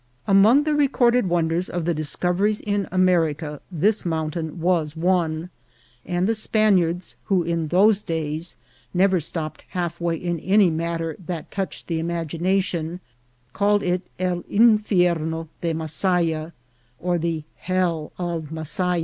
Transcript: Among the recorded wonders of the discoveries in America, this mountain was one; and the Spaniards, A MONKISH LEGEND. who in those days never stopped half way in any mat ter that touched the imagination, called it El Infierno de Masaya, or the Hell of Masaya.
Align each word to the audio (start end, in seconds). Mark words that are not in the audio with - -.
Among 0.25 0.63
the 0.63 0.73
recorded 0.73 1.29
wonders 1.29 1.69
of 1.69 1.85
the 1.85 1.93
discoveries 1.93 2.59
in 2.59 2.87
America, 2.91 3.61
this 3.71 4.03
mountain 4.03 4.59
was 4.59 4.95
one; 4.95 5.51
and 6.07 6.25
the 6.25 6.33
Spaniards, 6.33 7.17
A 7.29 7.33
MONKISH 7.35 7.45
LEGEND. 7.45 7.47
who 7.47 7.53
in 7.53 7.67
those 7.67 8.01
days 8.01 8.57
never 8.95 9.19
stopped 9.19 9.63
half 9.69 10.01
way 10.01 10.15
in 10.17 10.39
any 10.39 10.71
mat 10.71 10.97
ter 11.01 11.15
that 11.27 11.51
touched 11.51 11.85
the 11.85 11.99
imagination, 11.99 12.99
called 13.53 13.83
it 13.83 14.01
El 14.17 14.41
Infierno 14.49 15.49
de 15.61 15.71
Masaya, 15.71 16.51
or 16.99 17.19
the 17.19 17.43
Hell 17.57 18.11
of 18.17 18.45
Masaya. 18.51 18.99